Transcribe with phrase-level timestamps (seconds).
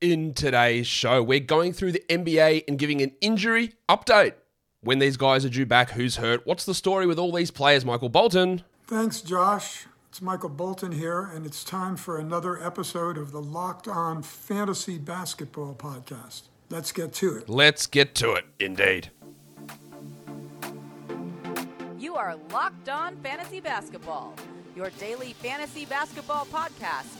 [0.00, 4.32] In today's show, we're going through the NBA and giving an injury update.
[4.80, 7.84] When these guys are due back, who's hurt, what's the story with all these players,
[7.84, 8.62] Michael Bolton?
[8.86, 9.84] Thanks, Josh.
[10.08, 14.96] It's Michael Bolton here, and it's time for another episode of the Locked On Fantasy
[14.96, 16.44] Basketball Podcast.
[16.70, 17.50] Let's get to it.
[17.50, 19.10] Let's get to it, indeed.
[21.98, 24.34] You are Locked On Fantasy Basketball,
[24.74, 27.19] your daily fantasy basketball podcast,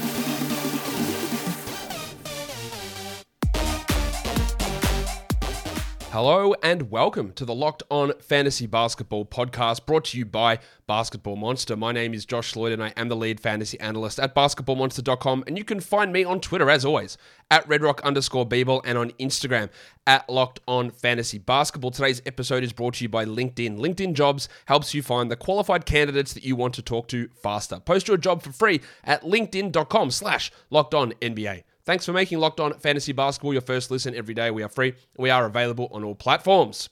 [6.11, 11.37] Hello and welcome to the Locked On Fantasy Basketball podcast brought to you by Basketball
[11.37, 11.77] Monster.
[11.77, 15.45] My name is Josh Lloyd and I am the lead fantasy analyst at basketballmonster.com.
[15.47, 17.17] And you can find me on Twitter as always
[17.49, 19.69] at redrock underscore Beeble and on Instagram
[20.05, 21.91] at Locked On Fantasy Basketball.
[21.91, 23.77] Today's episode is brought to you by LinkedIn.
[23.77, 27.79] LinkedIn Jobs helps you find the qualified candidates that you want to talk to faster.
[27.79, 31.63] Post your job for free at linkedin.com slash locked on NBA.
[31.83, 34.51] Thanks for making Locked On Fantasy Basketball your first listen every day.
[34.51, 34.93] We are free.
[35.17, 36.89] We are available on all platforms.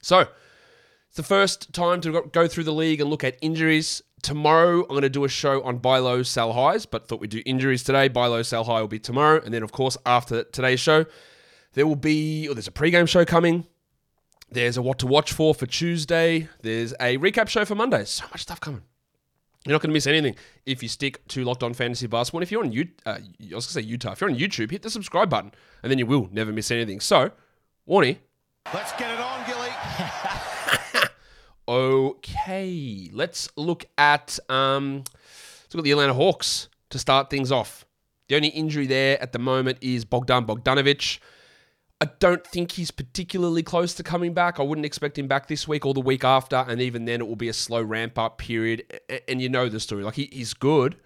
[0.00, 0.20] So,
[1.08, 4.02] it's the first time to go through the league and look at injuries.
[4.22, 7.30] Tomorrow, I'm going to do a show on buy low, sell highs, but thought we'd
[7.30, 8.08] do injuries today.
[8.08, 9.40] Buy low, sell high will be tomorrow.
[9.44, 11.06] And then, of course, after today's show,
[11.74, 13.66] there will be, or there's a pregame show coming.
[14.50, 16.48] There's a what to watch for for Tuesday.
[16.62, 18.04] There's a recap show for Monday.
[18.04, 18.82] So much stuff coming.
[19.64, 22.40] You're not going to miss anything if you stick to Locked On Fantasy Basketball.
[22.40, 24.36] And if you're on U- uh, I was going to say Utah, if you're on
[24.36, 27.00] YouTube, hit the subscribe button, and then you will never miss anything.
[27.00, 27.30] So,
[27.88, 28.18] Warnie.
[28.72, 29.70] Let's get it on, Gilly.
[31.66, 37.86] Okay, let's look at um, let's look at the Atlanta Hawks to start things off.
[38.28, 41.20] The only injury there at the moment is Bogdan Bogdanovic.
[42.00, 44.58] I don't think he's particularly close to coming back.
[44.58, 47.28] I wouldn't expect him back this week or the week after, and even then, it
[47.28, 49.00] will be a slow ramp up period.
[49.28, 50.02] And you know the story.
[50.02, 50.96] Like he, he's good,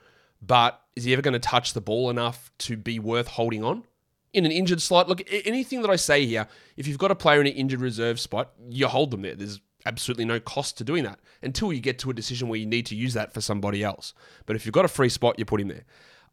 [0.40, 3.84] but is he ever going to touch the ball enough to be worth holding on
[4.32, 5.08] in an injured slot?
[5.08, 8.18] Look, anything that I say here, if you've got a player in an injured reserve
[8.18, 9.34] spot, you hold them there.
[9.34, 12.66] There's absolutely no cost to doing that until you get to a decision where you
[12.66, 14.14] need to use that for somebody else.
[14.46, 15.84] But if you've got a free spot, you put him there.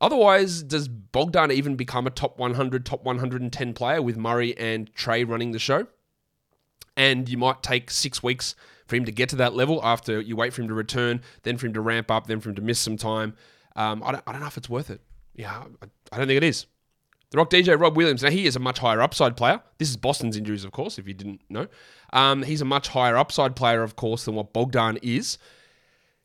[0.01, 5.28] Otherwise, does Bogdan even become a top 100, top 110 player with Murray and Trae
[5.28, 5.88] running the show?
[6.97, 8.56] And you might take six weeks
[8.88, 11.57] for him to get to that level after you wait for him to return, then
[11.57, 13.35] for him to ramp up, then for him to miss some time.
[13.75, 15.01] Um, I, don't, I don't know if it's worth it.
[15.33, 16.66] Yeah, I, I don't think it is.
[17.31, 18.23] The Rock DJ Rob Williams.
[18.23, 19.62] Now he is a much higher upside player.
[19.77, 21.67] This is Boston's injuries, of course, if you didn't know.
[22.13, 25.38] Um, he's a much higher upside player, of course, than what Bogdan is.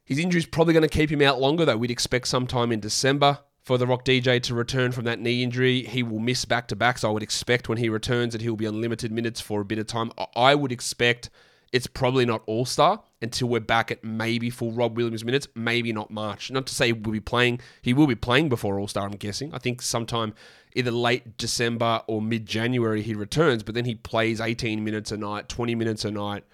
[0.05, 1.77] His injury is probably going to keep him out longer, though.
[1.77, 5.83] We'd expect sometime in December for the Rock DJ to return from that knee injury.
[5.83, 8.57] He will miss back to back, so I would expect when he returns that he'll
[8.57, 10.11] be on limited minutes for a bit of time.
[10.35, 11.31] I would expect
[11.73, 15.93] it's probably not All Star until we're back at maybe full Rob Williams minutes, maybe
[15.93, 16.51] not March.
[16.51, 19.55] Not to say we'll be playing, he will be playing before All Star, I'm guessing.
[19.55, 20.35] I think sometime
[20.75, 25.17] either late December or mid January he returns, but then he plays 18 minutes a
[25.17, 26.45] night, 20 minutes a night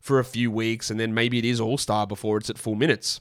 [0.00, 2.74] for a few weeks, and then maybe it is All Star before it's at full
[2.74, 3.20] minutes.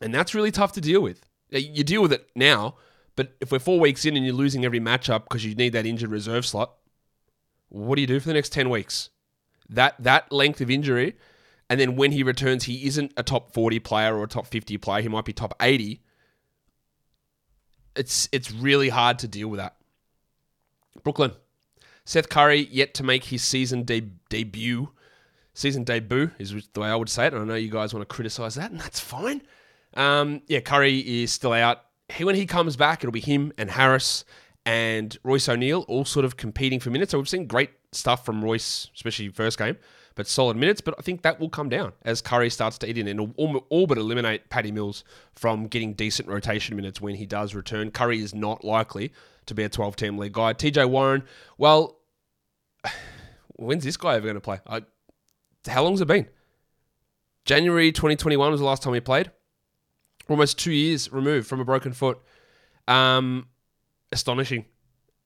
[0.00, 1.24] And that's really tough to deal with.
[1.60, 2.76] You deal with it now,
[3.16, 5.86] but if we're four weeks in and you're losing every matchup because you need that
[5.86, 6.74] injured reserve slot,
[7.68, 9.10] what do you do for the next 10 weeks?
[9.68, 11.16] That that length of injury,
[11.70, 14.76] and then when he returns, he isn't a top 40 player or a top 50
[14.78, 15.02] player.
[15.02, 16.02] He might be top 80.
[17.96, 19.76] It's it's really hard to deal with that.
[21.02, 21.32] Brooklyn.
[22.04, 24.90] Seth Curry yet to make his season de- debut.
[25.54, 27.32] Season debut is the way I would say it.
[27.32, 29.42] And I know you guys want to criticize that, and that's fine.
[29.94, 31.82] Um, yeah, Curry is still out.
[32.08, 34.24] He, when he comes back, it'll be him and Harris
[34.64, 37.12] and Royce O'Neale all sort of competing for minutes.
[37.12, 39.76] So we've seen great stuff from Royce, especially first game,
[40.14, 40.80] but solid minutes.
[40.80, 43.86] But I think that will come down as Curry starts to eat in and all,
[43.86, 45.04] but eliminate Patty Mills
[45.34, 47.90] from getting decent rotation minutes when he does return.
[47.90, 49.12] Curry is not likely
[49.46, 50.52] to be a 12 team league guy.
[50.52, 51.24] TJ Warren,
[51.58, 51.98] well,
[53.56, 54.60] when's this guy ever going to play?
[54.66, 54.82] I,
[55.68, 56.28] how long's it been?
[57.44, 59.30] January 2021 was the last time he played.
[60.28, 62.18] Almost two years removed from a broken foot.
[62.88, 63.46] Um,
[64.12, 64.66] astonishing.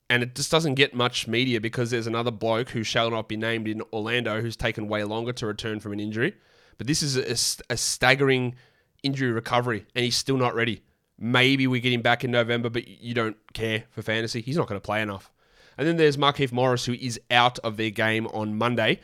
[0.09, 3.35] And it just doesn't get much media because there's another bloke who shall not be
[3.35, 6.33] named in Orlando who's taken way longer to return from an injury.
[6.77, 8.55] But this is a, a staggering
[9.03, 10.83] injury recovery, and he's still not ready.
[11.19, 14.41] Maybe we get him back in November, but you don't care for fantasy.
[14.41, 15.31] He's not going to play enough.
[15.77, 18.99] And then there's Markieff Morris, who is out of their game on Monday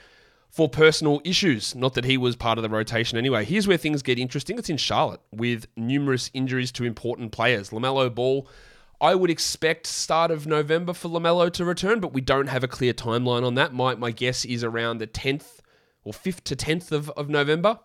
[0.53, 1.73] for personal issues.
[1.73, 3.43] Not that he was part of the rotation anyway.
[3.43, 4.59] Here's where things get interesting.
[4.59, 7.71] It's in Charlotte with numerous injuries to important players.
[7.71, 8.47] LaMelo Ball,
[9.01, 12.67] I would expect start of November for LaMelo to return, but we don't have a
[12.67, 13.73] clear timeline on that.
[13.73, 15.61] My, my guess is around the 10th
[16.03, 17.79] or 5th to 10th of, of November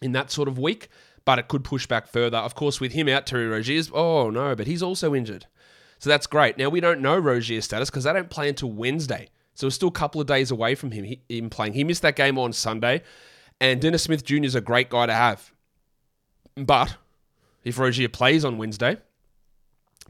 [0.00, 0.88] in that sort of week.
[1.24, 2.38] but it could push back further.
[2.38, 5.46] Of course, with him out, Terry Rozier's, oh no, but he's also injured.
[5.98, 6.58] So that's great.
[6.58, 9.30] Now, we don't know Rozier's status because they don't play until Wednesday.
[9.54, 11.74] So we're still a couple of days away from him, him playing.
[11.74, 13.02] He missed that game on Sunday,
[13.60, 14.44] and Dennis Smith Jr.
[14.44, 15.52] is a great guy to have.
[16.56, 16.96] But
[17.64, 18.96] if Rozier plays on Wednesday,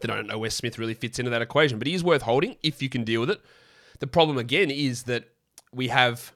[0.00, 1.79] then I don't know where Smith really fits into that equation.
[1.79, 3.41] But he is worth holding if you can deal with it.
[4.00, 5.25] The problem again is that
[5.73, 6.33] we have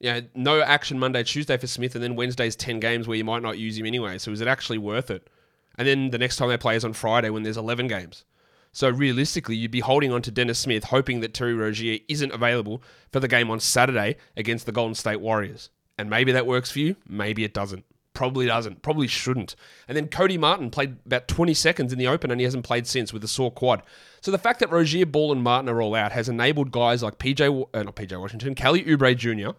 [0.00, 3.24] you know, no action Monday, Tuesday for Smith, and then Wednesday's 10 games where you
[3.24, 4.18] might not use him anyway.
[4.18, 5.28] So is it actually worth it?
[5.76, 8.24] And then the next time they play is on Friday when there's 11 games.
[8.72, 12.82] So realistically, you'd be holding on to Dennis Smith, hoping that Terry Rozier isn't available
[13.12, 15.70] for the game on Saturday against the Golden State Warriors.
[15.96, 17.84] And maybe that works for you, maybe it doesn't.
[18.14, 18.82] Probably doesn't.
[18.82, 19.54] Probably shouldn't.
[19.86, 22.86] And then Cody Martin played about 20 seconds in the Open and he hasn't played
[22.86, 23.82] since with a sore quad.
[24.20, 27.18] So the fact that Rozier, Ball, and Martin are all out has enabled guys like
[27.18, 29.56] PJ, uh, not PJ Washington, Kelly Oubre Jr.,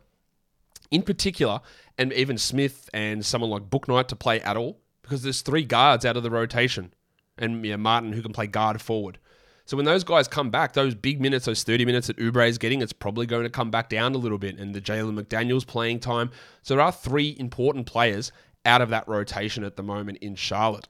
[0.91, 1.61] in particular,
[1.97, 6.05] and even Smith and someone like Bouknight to play at all because there's three guards
[6.05, 6.93] out of the rotation,
[7.39, 9.17] and yeah, Martin who can play guard forward.
[9.65, 12.57] So when those guys come back, those big minutes, those 30 minutes that Oubre is
[12.57, 14.57] getting, it's probably going to come back down a little bit.
[14.57, 16.31] And the Jalen McDaniels playing time.
[16.63, 18.31] So there are three important players
[18.65, 20.87] out of that rotation at the moment in Charlotte.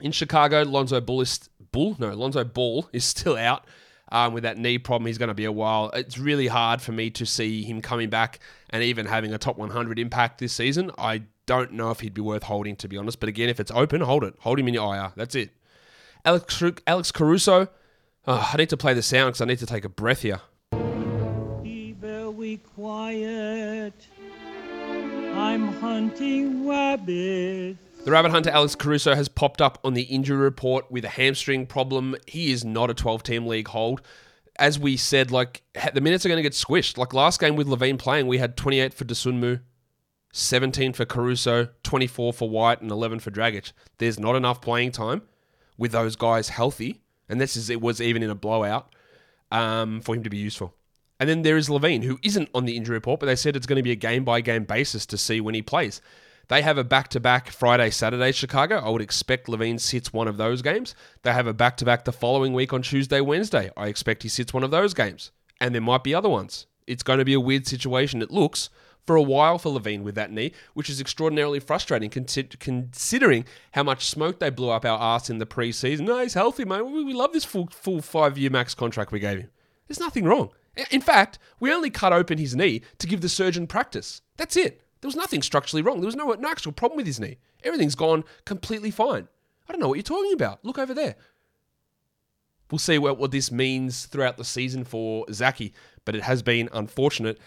[0.00, 3.66] In Chicago, Lonzo Bull is Bull, no, Lonzo Ball is still out
[4.12, 5.06] um, with that knee problem.
[5.06, 5.90] He's going to be a while.
[5.90, 8.38] It's really hard for me to see him coming back
[8.70, 10.90] and even having a top 100 impact this season.
[10.98, 13.20] I don't know if he'd be worth holding, to be honest.
[13.20, 14.34] But again, if it's open, hold it.
[14.40, 15.12] Hold him in your IR.
[15.16, 15.50] That's it.
[16.24, 17.68] Alex, Alex Caruso.
[18.26, 20.40] Oh, I need to play the sound because I need to take a breath here.
[21.62, 23.94] Be very quiet.
[25.34, 27.78] I'm hunting rabbits.
[28.04, 31.66] The rabbit hunter Alex Caruso has popped up on the injury report with a hamstring
[31.66, 32.16] problem.
[32.26, 34.00] He is not a 12 team league hold.
[34.58, 36.98] As we said, like the minutes are going to get squished.
[36.98, 39.60] Like last game with LaVine playing, we had 28 for Dosunmu,
[40.36, 43.72] 17 for Caruso, 24 for White, and 11 for Dragic.
[43.96, 45.22] There's not enough playing time
[45.78, 48.94] with those guys healthy, and this is it was even in a blowout
[49.50, 50.74] um, for him to be useful.
[51.18, 53.66] And then there is LaVine, who isn't on the injury report, but they said it's
[53.66, 56.02] going to be a game by game basis to see when he plays.
[56.48, 58.76] They have a back to back Friday, Saturday, Chicago.
[58.76, 60.94] I would expect LaVine sits one of those games.
[61.22, 63.70] They have a back to back the following week on Tuesday, Wednesday.
[63.74, 65.32] I expect he sits one of those games.
[65.62, 66.66] And there might be other ones.
[66.86, 68.68] It's going to be a weird situation, it looks,
[69.06, 74.06] for a while for LaVine with that knee, which is extraordinarily frustrating considering how much
[74.06, 76.00] smoke they blew up our ass in the preseason.
[76.00, 76.82] No, he's healthy, mate.
[76.82, 79.50] We love this full full five year max contract we gave him.
[79.86, 80.50] There's nothing wrong.
[80.90, 84.20] In fact, we only cut open his knee to give the surgeon practice.
[84.36, 84.82] That's it.
[85.00, 86.00] There was nothing structurally wrong.
[86.00, 87.38] There was no, no actual problem with his knee.
[87.62, 89.28] Everything's gone completely fine.
[89.68, 90.64] I don't know what you're talking about.
[90.64, 91.16] Look over there.
[92.70, 95.72] We'll see what, what this means throughout the season for Zaki,
[96.04, 97.38] but it has been unfortunate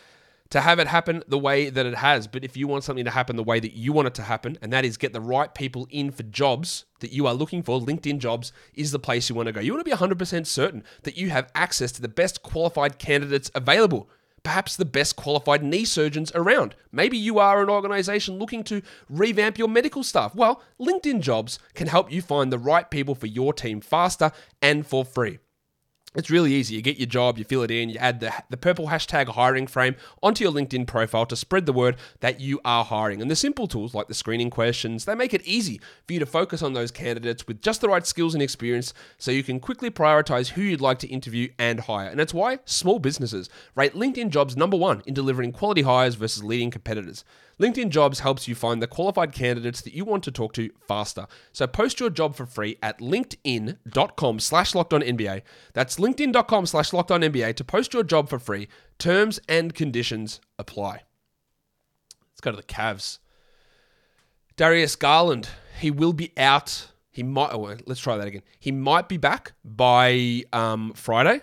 [0.49, 2.27] to have it happen the way that it has.
[2.27, 4.57] But if you want something to happen the way that you want it to happen,
[4.61, 7.79] and that is get the right people in for jobs that you are looking for,
[7.79, 9.59] LinkedIn jobs is the place you want to go.
[9.59, 13.51] You want to be 100% certain that you have access to the best qualified candidates
[13.53, 14.09] available.
[14.41, 16.73] Perhaps the best qualified knee surgeons around.
[16.91, 20.33] Maybe you are an organization looking to revamp your medical staff.
[20.33, 24.31] Well, LinkedIn Jobs can help you find the right people for your team faster
[24.61, 25.39] and for free.
[26.15, 26.73] It's really easy.
[26.73, 29.67] You get your job, you fill it in, you add the, the purple hashtag hiring
[29.67, 33.21] frame onto your LinkedIn profile to spread the word that you are hiring.
[33.21, 36.25] And the simple tools like the screening questions, they make it easy for you to
[36.25, 39.91] focus on those candidates with just the right skills and experience so you can quickly
[39.91, 42.09] prioritize who you'd like to interview and hire.
[42.09, 46.43] And that's why small businesses rate LinkedIn jobs number one in delivering quality hires versus
[46.43, 47.23] leading competitors.
[47.59, 51.27] LinkedIn Jobs helps you find the qualified candidates that you want to talk to faster.
[51.51, 55.41] So post your job for free at linkedin.com slash NBA.
[55.73, 58.69] That's linkedin.com slash NBA to post your job for free.
[58.97, 61.03] Terms and conditions apply.
[62.31, 63.19] Let's go to the Cavs.
[64.55, 65.49] Darius Garland,
[65.79, 66.87] he will be out.
[67.11, 68.43] He might, oh, let's try that again.
[68.59, 71.41] He might be back by um, Friday,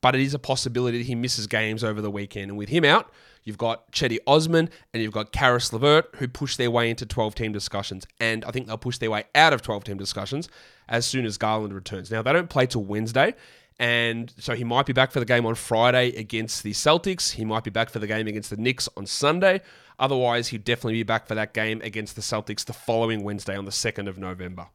[0.00, 2.50] but it is a possibility that he misses games over the weekend.
[2.50, 3.12] And with him out,
[3.48, 7.34] You've got Cedi Osman and you've got Caris LeVert who push their way into 12
[7.34, 8.06] team discussions.
[8.20, 10.50] And I think they'll push their way out of 12 team discussions
[10.86, 12.10] as soon as Garland returns.
[12.10, 13.34] Now, they don't play till Wednesday.
[13.78, 17.32] And so he might be back for the game on Friday against the Celtics.
[17.32, 19.62] He might be back for the game against the Knicks on Sunday.
[19.98, 23.64] Otherwise, he'd definitely be back for that game against the Celtics the following Wednesday on
[23.64, 24.66] the 2nd of November.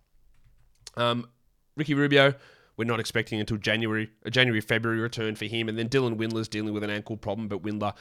[0.97, 1.29] Um,
[1.75, 2.33] Ricky Rubio,
[2.77, 6.47] we're not expecting until January, a January February return for him, and then Dylan Windler's
[6.47, 7.93] dealing with an ankle problem, but Windler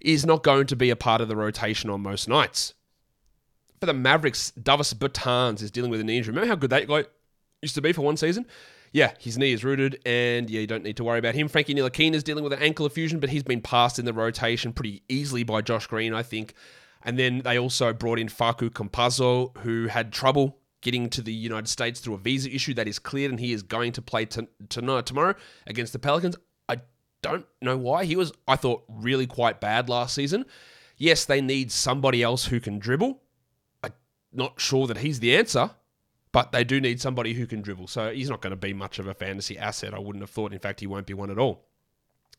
[0.00, 2.74] is not going to be a part of the rotation on most nights.
[3.80, 6.32] For the Mavericks, Davis Bertans is dealing with an injury.
[6.32, 7.04] Remember how good that guy
[7.62, 8.46] used to be for one season?
[8.92, 11.48] Yeah, his knee is rooted, and yeah, you don't need to worry about him.
[11.48, 14.72] Frankie Ntilikina is dealing with an ankle effusion, but he's been passed in the rotation
[14.72, 16.54] pretty easily by Josh Green, I think.
[17.02, 21.68] And then they also brought in Facu Campazzo, who had trouble getting to the United
[21.68, 25.06] States through a visa issue that is cleared, and he is going to play tonight
[25.06, 25.34] tomorrow
[25.66, 26.36] against the Pelicans.
[26.68, 26.80] I
[27.22, 28.04] don't know why.
[28.04, 30.46] He was, I thought, really quite bad last season.
[30.96, 33.20] Yes, they need somebody else who can dribble.
[33.82, 33.92] I'm
[34.32, 35.70] not sure that he's the answer,
[36.32, 37.88] but they do need somebody who can dribble.
[37.88, 40.52] So he's not going to be much of a fantasy asset, I wouldn't have thought.
[40.52, 41.64] In fact, he won't be one at all.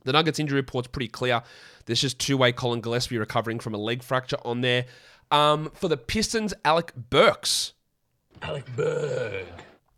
[0.06, 1.44] The Nuggets injury report's pretty clear.
[1.86, 4.86] There's just two-way Colin Gillespie recovering from a leg fracture on there.
[5.30, 7.74] Um, for the Pistons, Alec Burks.
[8.42, 9.46] Alec Burke.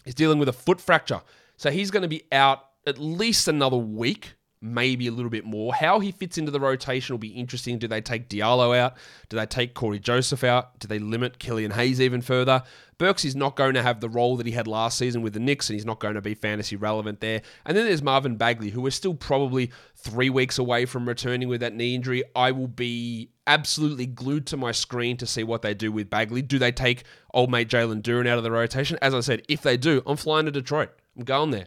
[0.05, 1.21] He's dealing with a foot fracture.
[1.57, 5.73] So he's going to be out at least another week maybe a little bit more.
[5.73, 7.79] How he fits into the rotation will be interesting.
[7.79, 8.95] Do they take Diallo out?
[9.29, 10.79] Do they take Cory Joseph out?
[10.79, 12.63] Do they limit Killian Hayes even further?
[12.99, 15.39] Burks is not going to have the role that he had last season with the
[15.39, 17.41] Knicks, and he's not going to be fantasy relevant there.
[17.65, 21.61] And then there's Marvin Bagley, who is still probably three weeks away from returning with
[21.61, 22.23] that knee injury.
[22.35, 26.43] I will be absolutely glued to my screen to see what they do with Bagley.
[26.43, 27.03] Do they take
[27.33, 28.99] old mate Jalen Duren out of the rotation?
[29.01, 30.91] As I said, if they do, I'm flying to Detroit.
[31.17, 31.65] I'm going there.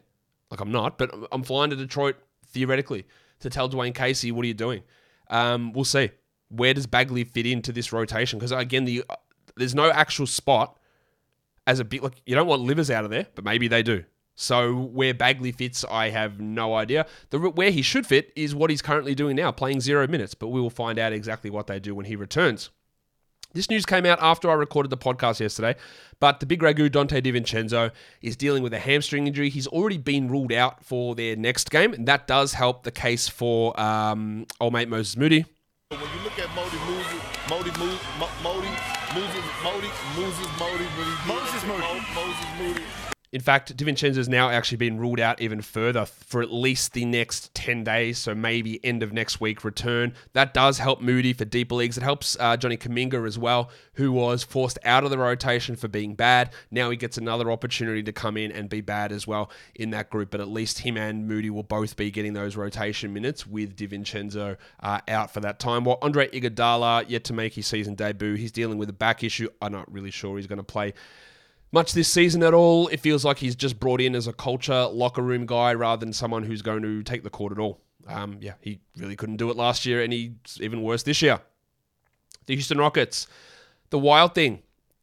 [0.52, 2.14] Like I'm not, but I'm flying to Detroit
[2.54, 3.04] theoretically,
[3.40, 4.82] to tell Dwayne Casey, what are you doing?
[5.28, 6.10] Um, we'll see.
[6.48, 8.38] Where does Bagley fit into this rotation?
[8.38, 9.16] Because again, the uh,
[9.56, 10.78] there's no actual spot
[11.66, 14.04] as a bit like you don't want Livers out of there, but maybe they do.
[14.36, 17.06] So where Bagley fits, I have no idea.
[17.30, 20.34] The where he should fit is what he's currently doing now, playing zero minutes.
[20.34, 22.70] But we will find out exactly what they do when he returns.
[23.54, 25.76] This news came out after I recorded the podcast yesterday,
[26.18, 29.48] but the big ragu Donte DiVincenzo is dealing with a hamstring injury.
[29.48, 33.28] He's already been ruled out for their next game, and that does help the case
[33.28, 35.46] for um, old mate Moses Moody.
[35.90, 36.76] When you look at Modi,
[37.48, 37.70] Modi, Modi,
[38.42, 38.68] Modi,
[39.14, 43.03] Moses, Modi, Moses, Modi, Moses, Moody.
[43.34, 47.04] In fact, Divincenzo DiVincenzo's now actually been ruled out even further for at least the
[47.04, 50.14] next 10 days, so maybe end of next week return.
[50.34, 51.98] That does help Moody for deeper leagues.
[51.98, 55.88] It helps uh, Johnny Kuminga as well, who was forced out of the rotation for
[55.88, 56.52] being bad.
[56.70, 60.10] Now he gets another opportunity to come in and be bad as well in that
[60.10, 63.76] group, but at least him and Moody will both be getting those rotation minutes with
[63.76, 65.82] DiVincenzo uh, out for that time.
[65.82, 69.48] While Andre Iguodala yet to make his season debut, he's dealing with a back issue.
[69.60, 70.94] I'm not really sure he's going to play
[71.74, 72.86] much this season at all.
[72.88, 76.12] It feels like he's just brought in as a culture locker room guy rather than
[76.12, 77.80] someone who's going to take the court at all.
[78.06, 81.40] Um, yeah, he really couldn't do it last year, and he's even worse this year.
[82.46, 83.26] The Houston Rockets,
[83.90, 84.62] the wild thing,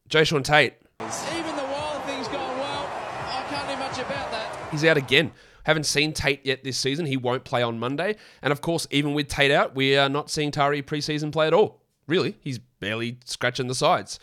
[0.09, 0.75] Jae'Sean Tate.
[1.01, 2.87] Even the wild thing's gone well.
[2.87, 4.67] I can't do much about that.
[4.71, 5.31] He's out again.
[5.65, 7.05] Haven't seen Tate yet this season.
[7.05, 8.15] He won't play on Monday.
[8.41, 11.53] And of course, even with Tate out, we are not seeing Tari preseason play at
[11.53, 11.81] all.
[12.07, 14.19] Really, he's barely scratching the sides.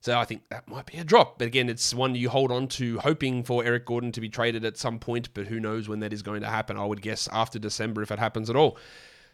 [0.00, 1.38] So I think that might be a drop.
[1.38, 4.64] But again, it's one you hold on to, hoping for Eric Gordon to be traded
[4.64, 6.76] at some point, but who knows when that is going to happen.
[6.76, 8.78] I would guess after December if it happens at all.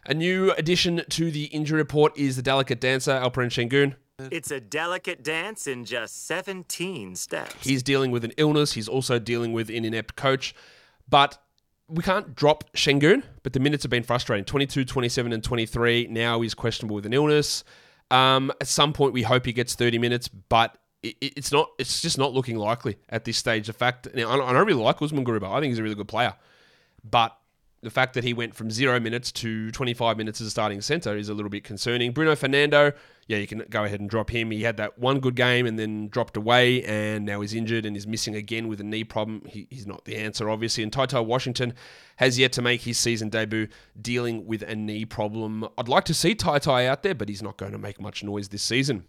[0.07, 3.95] A new addition to the injury report is the delicate dancer, Alperen Sengun.
[4.31, 7.63] It's a delicate dance in just 17 steps.
[7.63, 8.73] He's dealing with an illness.
[8.73, 10.55] He's also dealing with an inept coach.
[11.09, 11.37] But
[11.87, 16.07] we can't drop Sengun, but the minutes have been frustrating 22, 27, and 23.
[16.09, 17.63] Now he's questionable with an illness.
[18.11, 21.69] Um, at some point, we hope he gets 30 minutes, but it, it's not.
[21.79, 23.67] It's just not looking likely at this stage.
[23.67, 25.51] The fact, I don't really like Usman Garuba.
[25.51, 26.35] I think he's a really good player,
[27.03, 27.37] but
[27.81, 31.15] the fact that he went from zero minutes to 25 minutes as a starting center
[31.15, 32.11] is a little bit concerning.
[32.11, 32.93] Bruno Fernando,
[33.27, 34.51] yeah, you can go ahead and drop him.
[34.51, 37.97] He had that one good game and then dropped away, and now he's injured and
[37.97, 39.41] is missing again with a knee problem.
[39.47, 40.83] He, he's not the answer, obviously.
[40.83, 41.73] And TyTy Washington
[42.17, 43.67] has yet to make his season debut
[43.99, 45.67] dealing with a knee problem.
[45.75, 48.49] I'd like to see TyTy out there, but he's not going to make much noise
[48.49, 49.05] this season.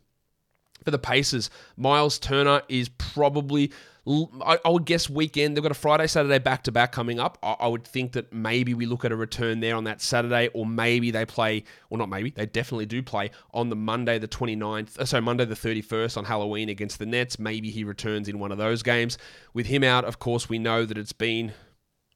[0.83, 3.71] For the Pacers, Miles Turner is probably
[4.09, 5.57] I, I, would guess weekend.
[5.57, 7.39] They've got a Friday, Saturday back to back coming up.
[7.43, 10.49] I, I, would think that maybe we look at a return there on that Saturday,
[10.55, 14.29] or maybe they play, or not maybe, they definitely do play on the Monday, the
[14.29, 17.41] 29th, uh, so Monday, the 31st on Halloween against the Nets.
[17.41, 19.19] Maybe he returns in one of those games.
[19.53, 21.53] With him out, of course, we know that it's been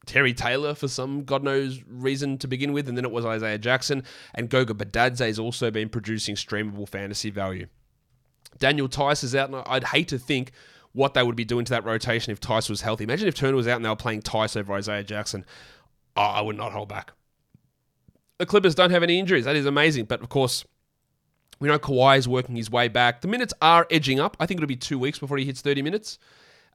[0.06, 3.58] Terry Taylor for some God knows reason to begin with, and then it was Isaiah
[3.58, 4.04] Jackson.
[4.32, 7.66] And Goga Bitadze has also been producing streamable fantasy value.
[8.58, 10.52] Daniel Theis is out, and I'd hate to think
[10.92, 13.04] what they would be doing to that rotation if Theis was healthy.
[13.04, 15.44] Imagine if Turner was out and they were playing Theis over Isaiah Jackson.
[16.16, 17.12] Oh, I would not hold back.
[18.38, 19.44] The Clippers don't have any injuries.
[19.44, 20.06] That is amazing.
[20.06, 20.64] But of course,
[21.60, 23.20] we know Kawhi is working his way back.
[23.20, 24.36] The minutes are edging up.
[24.40, 26.18] I think it'll be two weeks before he hits 30 minutes.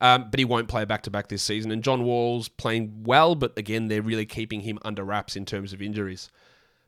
[0.02, 1.72] Um, but he won't play back to back this season.
[1.72, 5.74] And John Wall's playing well, but again, they're really keeping him under wraps in terms
[5.74, 6.30] of injuries.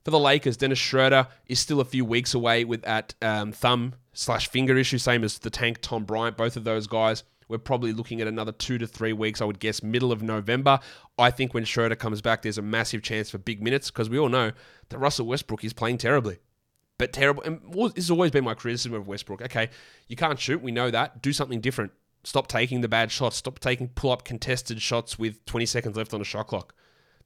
[0.07, 3.95] For the Lakers, Dennis Schroeder is still a few weeks away with that um, thumb
[4.13, 6.37] slash finger issue, same as the tank Tom Bryant.
[6.37, 9.59] Both of those guys, we're probably looking at another two to three weeks, I would
[9.59, 10.79] guess, middle of November.
[11.17, 14.17] I think when Schroeder comes back, there's a massive chance for big minutes because we
[14.17, 14.53] all know
[14.87, 16.39] that Russell Westbrook is playing terribly.
[16.97, 17.43] but terrible.
[17.43, 19.41] And this has always been my criticism of Westbrook.
[19.41, 19.67] Okay,
[20.07, 20.61] you can't shoot.
[20.61, 21.21] We know that.
[21.21, 21.91] Do something different.
[22.23, 23.35] Stop taking the bad shots.
[23.35, 26.73] Stop taking pull up contested shots with 20 seconds left on a shot clock.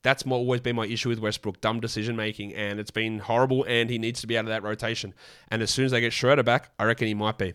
[0.04, 1.62] That's my, always been my issue with Westbrook.
[1.62, 3.66] Dumb decision making, and it's been horrible.
[3.68, 5.14] And he needs to be out of that rotation.
[5.50, 7.54] And as soon as they get Schroeder back, I reckon he might be.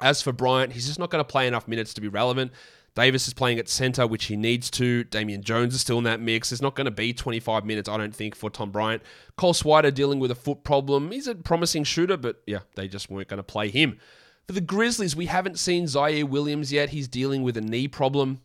[0.00, 2.52] As for Bryant, he's just not going to play enough minutes to be relevant.
[2.94, 5.04] Davis is playing at centre, which he needs to.
[5.04, 6.50] Damian Jones is still in that mix.
[6.50, 9.02] There's not going to be 25 minutes, I don't think, for Tom Bryant.
[9.36, 11.12] Cole Swider dealing with a foot problem.
[11.12, 13.98] He's a promising shooter, but yeah, they just weren't going to play him.
[14.46, 16.88] For the Grizzlies, we haven't seen Ziaire Williams yet.
[16.88, 18.40] He's dealing with a knee problem.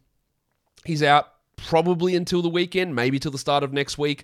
[0.86, 4.24] He's out probably until the weekend, maybe till the start of next week.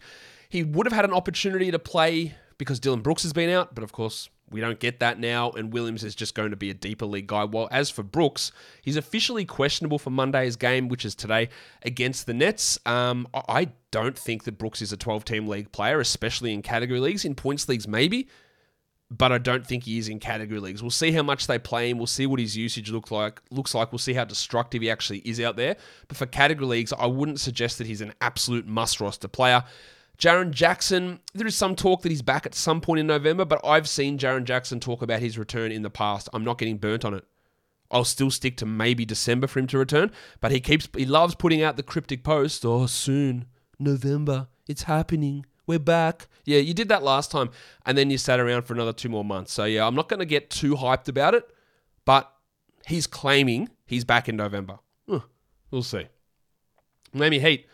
[0.50, 3.84] He would have had an opportunity to play because Dylan Brooks has been out, but
[3.84, 6.74] of course, we don't get that now, and Williams is just going to be a
[6.74, 7.44] deeper league guy.
[7.44, 11.50] While as for Brooks, he's officially questionable for Monday's game, which is today
[11.84, 12.80] against the Nets.
[12.86, 17.00] Um, I don't think that Brooks is a 12 team league player, especially in category
[17.00, 17.26] leagues.
[17.26, 18.28] In points leagues, maybe,
[19.12, 20.84] but I don't think he is in category leagues.
[20.84, 21.98] We'll see how much they play him.
[21.98, 23.42] We'll see what his usage look like.
[23.50, 23.92] Looks like.
[23.92, 25.78] We'll see how destructive he actually is out there.
[26.08, 29.64] But for category leagues, I wouldn't suggest that he's an absolute must roster player.
[30.20, 33.62] Jaren Jackson, there is some talk that he's back at some point in November, but
[33.66, 36.28] I've seen Jaren Jackson talk about his return in the past.
[36.34, 37.24] I'm not getting burnt on it.
[37.90, 40.12] I'll still stick to maybe December for him to return,
[40.42, 42.64] but he keeps he loves putting out the cryptic post.
[42.64, 43.46] Oh, soon,
[43.80, 45.46] November, it's happening.
[45.70, 46.28] We're back.
[46.46, 47.52] Yeah, you did that last time,
[47.86, 49.54] and then you sat around for another two more months.
[49.54, 51.48] So yeah, I'm not going to get too hyped about it,
[52.06, 52.34] but
[52.88, 54.80] he's claiming he's back in November.
[55.70, 56.08] We'll see.
[57.14, 57.68] Miami Heat.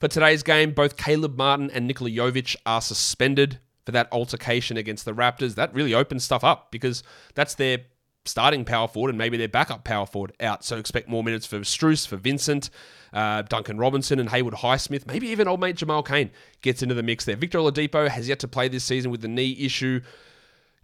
[0.00, 5.04] For today's game, both Caleb Martin and Nikola Jovic are suspended for that altercation against
[5.04, 5.54] the Raptors.
[5.54, 7.02] That really opens stuff up because
[7.34, 7.80] that's their
[8.24, 10.64] starting power forward and maybe their backup power forward out.
[10.64, 12.70] So expect more minutes for Strus, for Vincent,
[13.12, 15.06] uh, Duncan Robinson, and Haywood Highsmith.
[15.06, 17.36] Maybe even old mate Jamal Cain gets into the mix there.
[17.36, 20.00] Victor Oladipo has yet to play this season with the knee issue.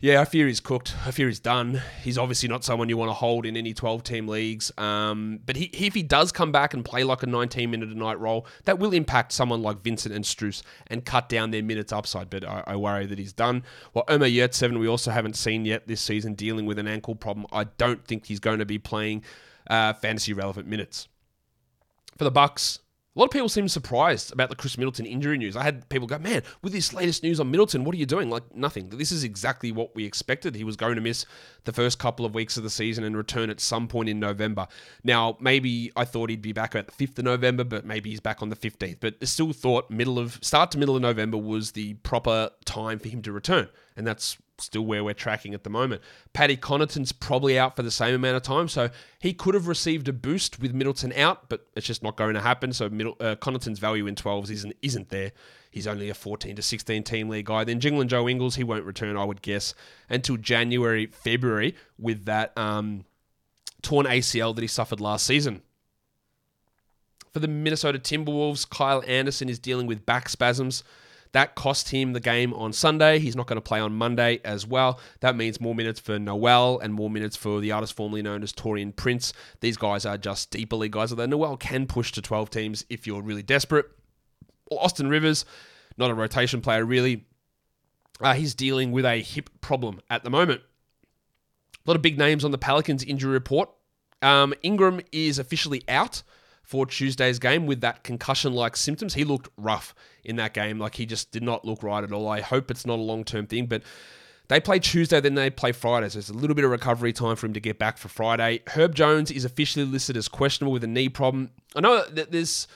[0.01, 0.95] Yeah, I fear he's cooked.
[1.05, 1.83] I fear he's done.
[2.05, 4.71] He's obviously not someone you want to hold in any 12 team leagues.
[4.79, 7.99] Um, but he, if he does come back and play like a 19 minute a
[7.99, 11.93] night role, that will impact someone like Vincent and Strus and cut down their minutes
[11.93, 12.31] upside.
[12.31, 13.65] But I, I worry that he's done.
[13.93, 17.47] Well, Omer Yurtseven, we also haven't seen yet this season dealing with an ankle problem.
[17.51, 19.25] I don't think he's going to be playing
[19.69, 21.09] uh, fantasy relevant minutes.
[22.17, 22.79] For the Bucks,
[23.19, 25.57] a lot of people seem surprised about the Khris Middleton injury news.
[25.57, 28.31] I had people go, man, with this latest news on Middleton, what are you doing?
[28.31, 28.91] Like, nothing.
[28.91, 30.55] This is exactly what we expected.
[30.55, 31.27] He was going to miss
[31.65, 34.69] the first couple of weeks of the season and return at some point in November.
[35.03, 38.21] Now, maybe I thought he'd be back at the 5th of November, but maybe he's
[38.21, 38.99] back on the 15th.
[39.01, 43.01] But I still thought middle of start to middle of November was the proper time
[43.01, 43.69] for him to return.
[43.97, 46.03] And that's still where we're tracking at the moment.
[46.33, 50.09] Paddy Connaughton's probably out for the same amount of time, so he could have received
[50.09, 52.73] a boost with Middleton out, but it's just not going to happen.
[52.73, 55.33] So Middle, uh, Connaughton's value in 12s isn't isn't there.
[55.71, 57.65] He's only a 14 to 16 team league guy.
[57.65, 59.75] Then Jingling Joe Ingles, he won't return, I would guess,
[60.09, 63.05] until January, February with that um,
[63.83, 65.63] torn ACL that he suffered last season.
[67.33, 70.83] For the Minnesota Timberwolves, Kyle Anderson is dealing with back spasms.
[71.33, 73.19] That cost him the game on Sunday.
[73.19, 75.01] He's not going to play on Monday as well.
[75.21, 78.53] That means more minutes for Nowell and more minutes for the artist formerly known as
[78.53, 79.33] Taurean Prince.
[79.61, 83.07] These guys are just deeper league guys, although Nowell can push to 12 teams if
[83.07, 83.87] you're really desperate.
[84.71, 85.45] Austin Rivers,
[85.97, 87.27] not a rotation player really.
[88.21, 90.61] Uh, he's dealing with a hip problem at the moment.
[91.87, 93.71] A lot of big names on the Pelicans injury report.
[94.21, 96.23] Um, Ingram is officially out
[96.69, 99.15] for Tuesday's game with that concussion like symptoms.
[99.15, 100.79] He looked rough in that game.
[100.79, 102.29] Like he just did not look right at all.
[102.29, 103.83] I hope it's not a long term thing, but
[104.49, 106.11] they play Tuesday, then they play Friday.
[106.11, 108.61] So there's a little bit of recovery time for him to get back for Friday.
[108.67, 111.53] Herb Jones is officially listed as questionable with a knee problem.
[111.75, 112.69] I know that there's.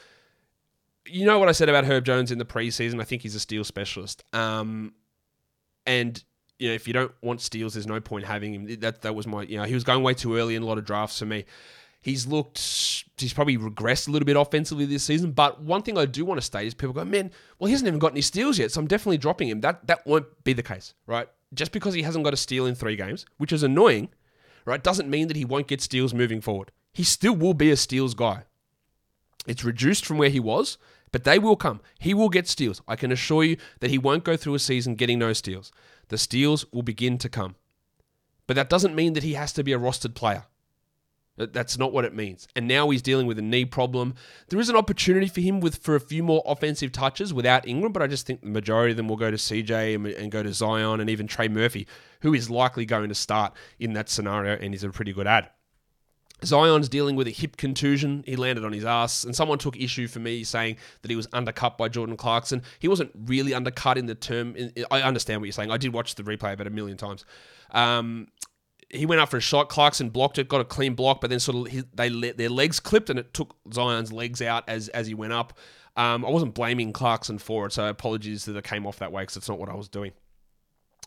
[1.05, 2.99] You know what I said about Herb Jones in the preseason?
[2.99, 4.25] I think he's a steal specialist.
[4.33, 4.95] Um,
[5.85, 6.23] and
[6.59, 8.81] you know, if you don't want steals, there's no point having him.
[8.81, 10.79] That that was my, you know, he was going way too early in a lot
[10.79, 11.45] of drafts for me.
[12.03, 12.59] He's looked,
[13.17, 15.31] he's probably regressed a little bit offensively this season.
[15.31, 17.87] But one thing I do want to state is people go, man, well, he hasn't
[17.87, 19.61] even got any steals yet, so I'm definitely dropping him.
[19.61, 21.29] That that won't be the case, right?
[21.55, 24.09] Just because he hasn't got a steal in three games, which is annoying,
[24.65, 26.73] right, doesn't mean that he won't get steals moving forward.
[26.93, 28.45] He still will be a steals guy.
[29.47, 30.79] It's reduced from where he was,
[31.13, 31.81] but they will come.
[32.01, 32.81] He will get steals.
[32.89, 35.71] I can assure you that he won't go through a season getting no steals.
[36.09, 37.55] The steals will begin to come.
[38.47, 40.45] But that doesn't mean that he has to be a rostered player.
[41.47, 42.49] That's not what it means.
[42.57, 44.15] And now he's dealing with a knee problem.
[44.49, 47.93] There is an opportunity for him with for a few more offensive touches without Ingram,
[47.93, 50.43] but I just think the majority of them will go to CJ and, and go
[50.43, 51.87] to Zion and even Trey Murphy,
[52.21, 55.51] who is likely going to start in that scenario and is a pretty good ad.
[56.45, 58.25] Zion's dealing with a hip contusion.
[58.27, 61.29] He landed on his ass, and someone took issue for me saying that he was
[61.33, 62.63] undercut by Jordan Clarkson.
[62.79, 64.57] He wasn't really undercut in the term.
[64.91, 65.71] I understand what you're saying.
[65.71, 67.25] I did watch the replay about a million times.
[67.71, 68.29] Um,
[68.93, 69.69] he went up for a shot.
[69.69, 72.51] Clarkson blocked it, got a clean block, but then sort of his, they let their
[72.51, 75.59] legs clipped, and it took Zion's legs out as as he went up.
[75.97, 79.23] Um, I wasn't blaming Clarkson for it, so apologies that it came off that way
[79.23, 80.13] because it's not what I was doing.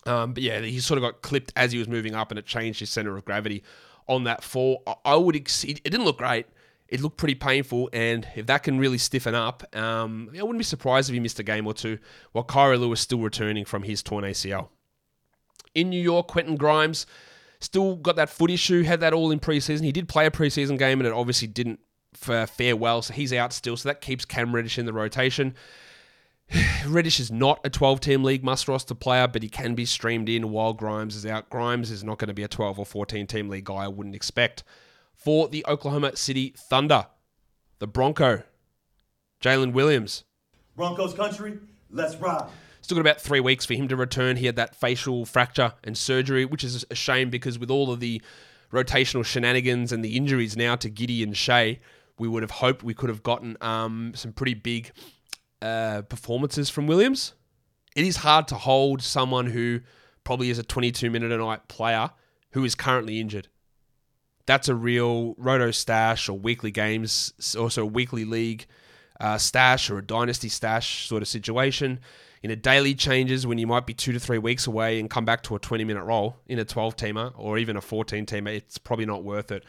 [0.05, 2.45] Um, but yeah, he sort of got clipped as he was moving up, and it
[2.45, 3.63] changed his center of gravity
[4.07, 4.83] on that fall.
[5.03, 5.81] I would exceed.
[5.83, 6.47] It didn't look great.
[6.87, 10.63] It looked pretty painful, and if that can really stiffen up, um, I wouldn't be
[10.63, 11.97] surprised if he missed a game or two.
[12.31, 14.69] While Kira Lewis still returning from his torn ACL.
[15.73, 17.05] In New York, Quentin Grimes
[17.65, 18.83] still got that foot issue.
[18.83, 19.83] Had that all in preseason.
[19.83, 21.79] He did play a preseason game, and it obviously didn't
[22.27, 23.75] uh, fare well, so he's out still.
[23.75, 25.55] So that keeps Cam Reddish in the rotation.
[26.87, 30.29] Reddish is not a 12 team league must roster player, but he can be streamed
[30.29, 31.49] in while Grimes is out.
[31.49, 34.15] Grimes is not going to be a 12 or 14 team league guy, I wouldn't
[34.15, 34.63] expect.
[35.13, 37.07] For the Oklahoma City Thunder,
[37.79, 38.43] the Bronco,
[39.41, 40.23] Jalen Williams.
[40.75, 41.57] Broncos country,
[41.89, 42.49] let's ride.
[42.85, 44.37] Still got about three weeks for him to return.
[44.37, 47.99] He had that facial fracture and surgery, which is a shame because with all of
[47.99, 48.21] the
[48.71, 51.79] rotational shenanigans and the injuries now to Giddey and Shai,
[52.19, 54.91] we would have hoped we could have gotten um, some pretty big
[55.63, 57.33] uh, performances from Williams.
[57.95, 59.79] It is hard to hold someone who
[60.23, 62.11] probably is a 22 minute a night player
[62.51, 63.47] who is currently injured.
[64.45, 68.67] That's a real roto stash or weekly games, also a weekly league
[69.19, 71.99] uh, stash or a dynasty stash sort of situation.
[72.45, 75.25] In a daily changes when you might be two to three weeks away and come
[75.25, 78.55] back to a 20 minute role in a 12 teamer or even a 14 teamer,
[78.55, 79.63] it's probably not worth it.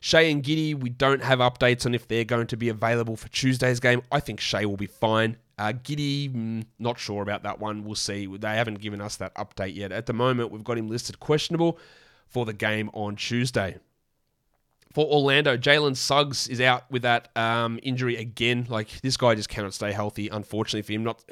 [0.00, 3.28] Shai and Giddey, we don't have updates on if they're going to be available for
[3.28, 4.02] Tuesday's game.
[4.10, 5.36] I think Shai will be fine.
[5.56, 7.84] Uh, Giddey, mm, not sure about that one.
[7.84, 8.26] We'll see.
[8.26, 9.92] They haven't given us that update yet.
[9.92, 11.78] At the moment, we've got him listed questionable
[12.26, 13.76] for the game on Tuesday.
[14.92, 18.66] For Orlando, Jalen Suggs is out with that um, injury again.
[18.68, 20.26] Like this guy just cannot stay healthy.
[20.26, 21.22] Unfortunately for him, not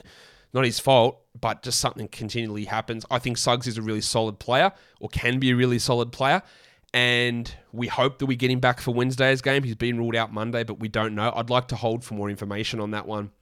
[0.55, 3.05] not his fault, but just something continually happens.
[3.11, 6.43] I think Suggs is a really solid player, or can be a really solid player
[6.95, 9.65] and we hope that we get him back for Wednesday's game.
[9.65, 11.33] He's been ruled out Monday, but we don't know.
[11.35, 13.33] I'd like to hold for more information on that one.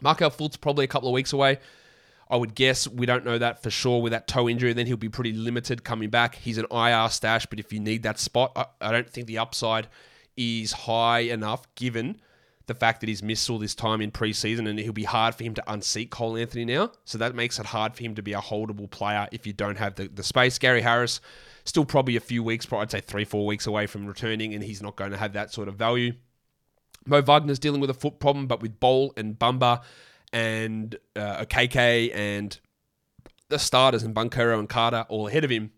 [0.00, 1.58] Markelle Fultz probably a couple of weeks away.
[2.30, 4.72] I would guess we don't know that for sure with that toe injury.
[4.74, 6.36] Then he'll be pretty limited coming back.
[6.36, 9.38] He's an IR stash, but if you need that spot, I, I don't think the
[9.38, 9.88] upside
[10.36, 12.20] is high enough given
[12.68, 15.42] the fact that he's missed all this time in preseason and it'll be hard for
[15.42, 16.92] him to unseat Cole Anthony now.
[17.04, 19.78] So that makes it hard for him to be a holdable player if you don't
[19.78, 20.58] have the, the space.
[20.58, 21.20] Gary Harris
[21.68, 24.64] Still probably a few weeks, probably I'd say three, four weeks away from returning, and
[24.64, 26.14] he's not going to have that sort of value.
[27.04, 29.82] Mo Wagner's dealing with a foot problem, but with Bol and Bamba
[30.32, 32.58] and uh, Okeke and
[33.50, 35.70] the starters and Banchero and Carter all ahead of him,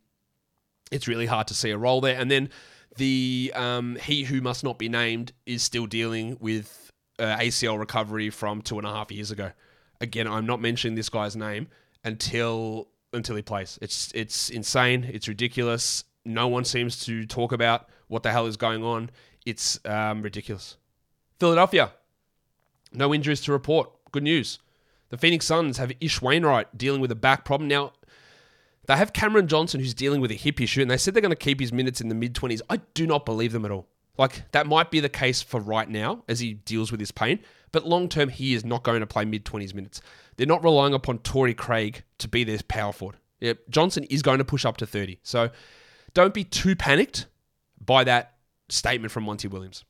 [0.92, 2.16] it's really hard to see a role there.
[2.16, 2.50] And then
[2.96, 8.30] the um, he who must not be named is still dealing with uh, ACL recovery
[8.30, 9.52] from two and a half years ago.
[10.00, 11.68] Again, I'm not mentioning this guy's name
[12.04, 13.78] until until he plays.
[13.82, 15.04] It's it's insane.
[15.04, 16.04] It's ridiculous.
[16.24, 19.10] No one seems to talk about what the hell is going on.
[19.46, 20.76] It's um, ridiculous.
[21.38, 21.92] Philadelphia,
[22.92, 23.90] no injuries to report.
[24.12, 24.58] Good news.
[25.08, 27.92] The Phoenix Suns have Ish Wainwright dealing with a back problem now.
[28.90, 31.30] They have Cameron Johnson who's dealing with a hip issue, and they said they're going
[31.30, 32.60] to keep his minutes in the mid twenties.
[32.68, 33.86] I do not believe them at all.
[34.18, 37.38] Like that might be the case for right now as he deals with his pain,
[37.70, 40.00] but long term he is not going to play mid twenties minutes.
[40.36, 43.18] They're not relying upon Torrey Craig to be their power forward.
[43.68, 45.20] Johnson is going to push up to 30.
[45.22, 45.50] So
[46.12, 47.26] don't be too panicked
[47.80, 48.38] by that
[48.70, 49.84] statement from Monty Williams.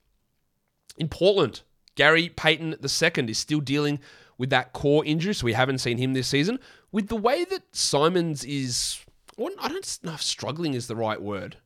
[0.99, 1.63] In Portland,
[1.95, 3.99] Gary Payton II is still dealing
[4.37, 6.59] with that core injury, so we haven't seen him this season.
[6.93, 9.01] With the way that Simons is,
[9.39, 11.57] I don't know if struggling is the right word,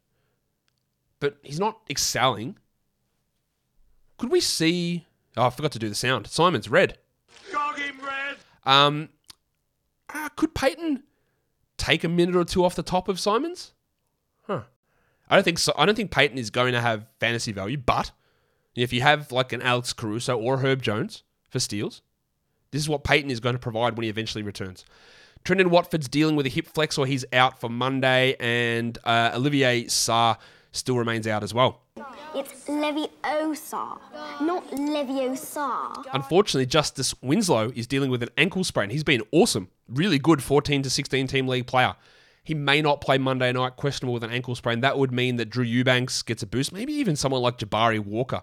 [1.18, 2.56] but he's not excelling.
[4.18, 5.06] Could we see?
[5.36, 6.26] Oh, I forgot to do the sound.
[6.26, 6.98] Simons red.
[8.64, 9.08] Um,
[10.12, 11.02] uh, could Payton
[11.76, 13.72] take a minute or two off the top of Simons?
[14.46, 14.62] Huh.
[15.28, 15.72] I don't think so.
[15.76, 18.12] I don't think Payton is going to have fantasy value, but
[18.74, 22.02] if you have like an Alex Caruso or Herb Jones for steals,
[22.74, 24.84] this is what Payton is going to provide when he eventually returns.
[25.44, 27.04] Trendon Watford's dealing with a hip flexor.
[27.04, 30.38] He's out for Monday, and uh, Olivier Sarr
[30.72, 31.82] still remains out as well.
[32.34, 33.98] It's Leviosa,
[34.40, 36.04] not Leviosa.
[36.12, 38.90] Unfortunately, Justice Winslow is dealing with an ankle sprain.
[38.90, 41.94] He's been awesome, really good 14 to 16 team league player.
[42.42, 44.80] He may not play Monday night, questionable with an ankle sprain.
[44.80, 46.72] That would mean that Drew Eubanks gets a boost.
[46.72, 48.42] Maybe even someone like Jabari Walker,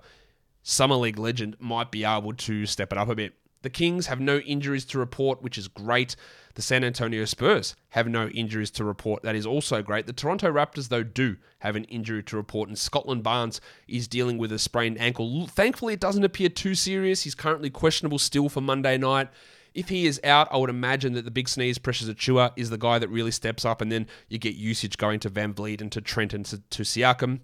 [0.63, 3.33] summer league legend, might be able to step it up a bit.
[3.61, 6.15] The Kings have no injuries to report, which is great.
[6.55, 9.23] The San Antonio Spurs have no injuries to report.
[9.23, 10.07] That is also great.
[10.07, 14.37] The Toronto Raptors, though, do have an injury to report, and Scotland Barnes is dealing
[14.37, 15.47] with a sprained ankle.
[15.47, 17.23] Thankfully, it doesn't appear too serious.
[17.23, 19.29] He's currently questionable still for Monday night.
[19.73, 22.77] If he is out, I would imagine that the big sneeze, Precious Achiuwa, is the
[22.77, 26.01] guy that really steps up, and then you get usage going to VanVleet and to
[26.01, 27.39] Trent and to, to Siakam.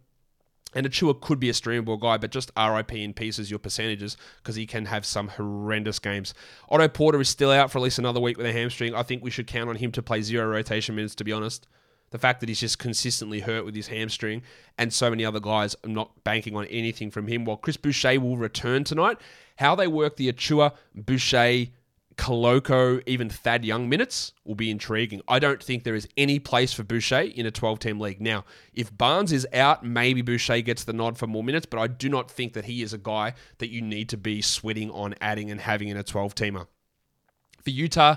[0.73, 4.55] And Achiuwa could be a streamable guy, but just RIP in pieces your percentages because
[4.55, 6.33] he can have some horrendous games.
[6.69, 8.93] Otto Porter is still out for at least another week with a hamstring.
[8.93, 11.67] I think we should count on him to play zero rotation minutes, to be honest.
[12.09, 14.41] The fact that he's just consistently hurt with his hamstring
[14.77, 17.43] and so many other guys, I'm not banking on anything from him.
[17.43, 19.17] While Chris Boucher will return tonight,
[19.57, 21.67] how they work the Achiuwa, Boucher,
[22.17, 25.21] Koloko, even Thad Young minutes will be intriguing.
[25.27, 28.19] I don't think there is any place for Boucher in a 12 team league.
[28.19, 31.87] Now, if Barnes is out, maybe Boucher gets the nod for more minutes, but I
[31.87, 35.15] do not think that he is a guy that you need to be sweating on
[35.21, 36.67] adding and having in a 12 teamer.
[37.63, 38.15] For Utah,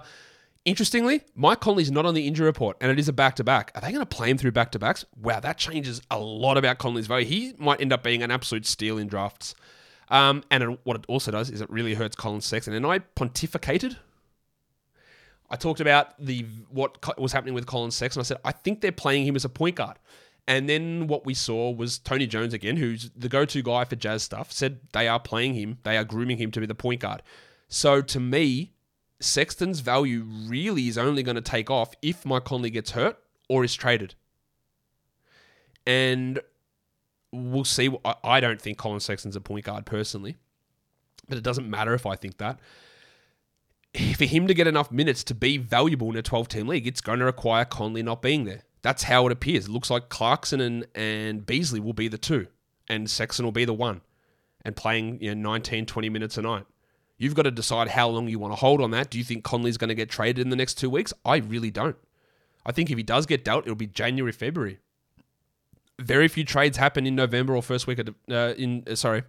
[0.64, 3.70] interestingly, Mike Conley's not on the injury report, and it is a back to back.
[3.74, 5.04] Are they going to play him through back to backs?
[5.14, 7.26] Wow, that changes a lot about Conley's value.
[7.26, 9.54] He might end up being an absolute steal in drafts.
[10.10, 12.74] Um, and it, what it also does is it really hurts Collin Sexton.
[12.74, 13.96] And I pontificated.
[15.48, 18.20] I talked about the what was happening with Collin Sexton.
[18.20, 19.98] I said I think they're playing him as a point guard.
[20.46, 24.24] And then what we saw was Tony Jones again, who's the go-to guy for Jazz
[24.24, 27.22] stuff, said they are playing him, they are grooming him to be the point guard.
[27.68, 28.72] So to me,
[29.20, 33.18] Sexton's value really is only going to take off if Mike Conley gets hurt
[33.48, 34.14] or is traded.
[35.86, 36.40] And
[37.32, 37.90] we'll see.
[38.24, 40.36] I don't think Collin Sexton's a point guard personally,
[41.28, 42.58] but it doesn't matter if I think that.
[44.16, 47.00] For him to get enough minutes to be valuable in a 12 team league, it's
[47.00, 48.62] going to require Conley not being there.
[48.82, 49.66] That's how it appears.
[49.66, 52.46] It looks like Clarkson and, and Beasley will be the two,
[52.88, 54.00] and Sexton will be the one,
[54.64, 56.66] and playing you know, 19, 20 minutes a night.
[57.18, 59.10] You've got to decide how long you want to hold on that.
[59.10, 61.12] Do you think Conley's going to get traded in the next two weeks?
[61.24, 61.96] I really don't.
[62.64, 64.78] I think if he does get dealt, it'll be January, February
[66.00, 69.22] very few trades happen in November or first week of uh, in uh, sorry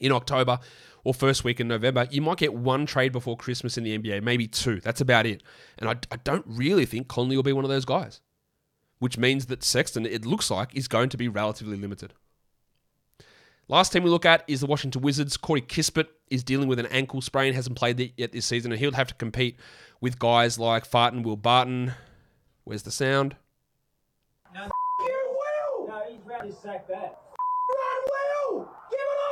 [0.00, 0.58] in October
[1.04, 2.06] or first week in November.
[2.10, 4.80] You might get one trade before Christmas in the NBA, maybe two.
[4.80, 5.42] That's about it.
[5.78, 8.20] And I, I don't really think Conley will be one of those guys,
[8.98, 12.14] which means that Sexton, it looks like, is going to be relatively limited.
[13.68, 15.36] Last team we look at is the Washington Wizards.
[15.36, 18.92] Corey Kispert is dealing with an ankle sprain, hasn't played yet this season, and he'll
[18.92, 19.56] have to compete
[20.00, 21.92] with guys like Farton, Will Barton.
[22.64, 23.36] Where's the sound?
[26.98, 28.02] Run,
[28.54, 28.68] Will!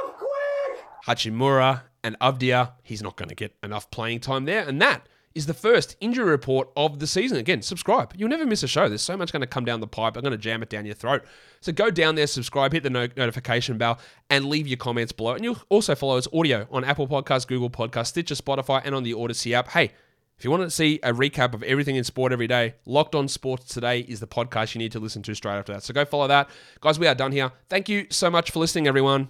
[0.05, 0.85] Off quick!
[1.07, 4.67] Hachimura and Avdija, he's not going to get enough playing time there.
[4.67, 7.39] And that is the first injury report of the season.
[7.39, 8.13] Again, subscribe.
[8.17, 8.89] You'll never miss a show.
[8.89, 10.17] There's so much going to come down the pipe.
[10.17, 11.25] I'm going to jam it down your throat.
[11.61, 15.33] So go down there, subscribe, hit the no- notification bell, and leave your comments below.
[15.33, 19.03] And you'll also follow us audio on Apple Podcasts, Google Podcasts, Stitcher, Spotify, and on
[19.03, 19.69] the Audacy app.
[19.69, 19.93] Hey,
[20.41, 23.29] if you want to see a recap of everything in sport every day, Locked On
[23.29, 25.83] Sports Today is the podcast you need to listen to straight after that.
[25.83, 26.49] So go follow that.
[26.81, 27.53] Guys, we are done here.
[27.69, 29.29] Thank you so much for listening, everyone.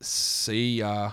[0.00, 1.10] See ya.